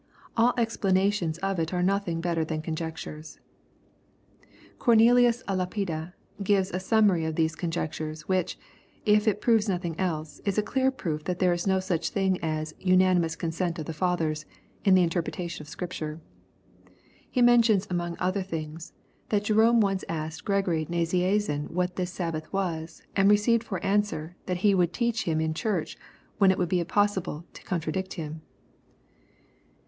[0.35, 3.39] AH explanations of it are nothing better than conjectures.
[4.79, 8.57] Cornelius ^ Lapide gives a sum mary of these conjectures, which,
[9.05, 12.39] if it proves nothing else, is a clear proof that there is no such thing
[12.41, 14.47] as '^ unanimous consent of the Fathers"
[14.83, 16.19] in the interpretation of Scripture.
[17.29, 18.93] He mentions, among other things,
[19.29, 24.57] that Jerome once asked Gregory Nazianzen what this Sabbath was, and received for answer, that
[24.65, 25.95] he would teach him in church
[26.39, 28.41] when it would be impossible to contradict him.